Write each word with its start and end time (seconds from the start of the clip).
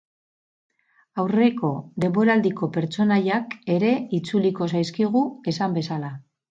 Aurreko 1.23 1.69
denboraldiko 2.05 2.71
pertsonaiak 2.79 3.57
ere 3.77 3.95
itzuliko 4.21 4.75
zaizkigu, 4.77 5.27
esan 5.55 5.81
bezala. 5.83 6.17